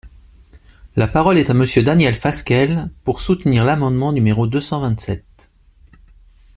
La 0.95 1.07
parole 1.07 1.37
est 1.37 1.51
à 1.51 1.53
Monsieur 1.53 1.83
Daniel 1.83 2.15
Fasquelle, 2.15 2.89
pour 3.03 3.21
soutenir 3.21 3.63
l’amendement 3.63 4.11
numéro 4.13 4.47
deux 4.47 4.59
cent 4.59 4.79
vingt-sept. 4.81 5.27